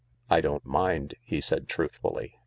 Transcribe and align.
"I 0.31 0.41
don't 0.41 0.65
mind," 0.65 1.13
he 1.21 1.39
said 1.41 1.69
truthfully. 1.69 2.39